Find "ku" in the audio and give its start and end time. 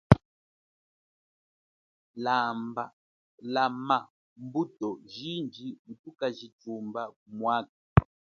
7.17-7.27